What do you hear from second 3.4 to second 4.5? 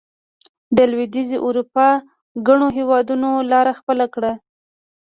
لار خپله کړه.